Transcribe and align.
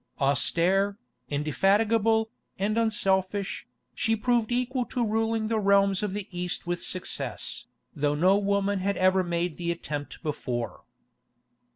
Austere, 0.19 0.97
indefatigable, 1.29 2.31
and 2.57 2.75
unselfish, 2.75 3.67
she 3.93 4.15
proved 4.15 4.51
equal 4.51 4.83
to 4.85 5.05
ruling 5.05 5.47
the 5.47 5.59
realms 5.59 6.01
of 6.01 6.13
the 6.13 6.27
East 6.35 6.65
with 6.65 6.81
success, 6.81 7.65
though 7.95 8.15
no 8.15 8.35
woman 8.35 8.79
had 8.79 8.97
ever 8.97 9.23
made 9.23 9.57
the 9.57 9.69
attempt 9.71 10.23
before. 10.23 10.85